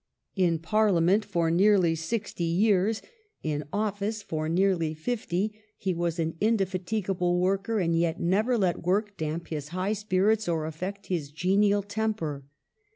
[0.35, 3.03] In Parliament for nearly sixty years,
[3.43, 9.15] in office for nearly fifty, he was an indefatigable worker, and yet never let work
[9.15, 12.45] damp his high spirits or affect his genial temper.